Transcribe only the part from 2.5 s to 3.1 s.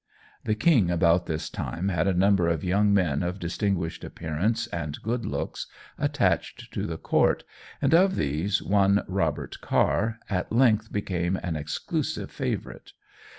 young